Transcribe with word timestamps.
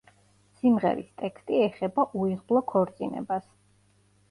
სიმღერის 0.61 1.11
ტექსტი 1.23 1.59
ეხება 1.67 2.07
უიღბლო 2.23 2.65
ქორწინებას. 2.75 3.49